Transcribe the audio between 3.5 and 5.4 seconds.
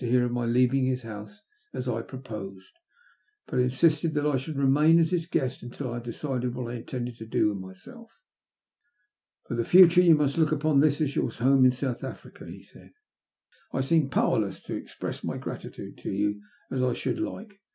insisted that I should remain as his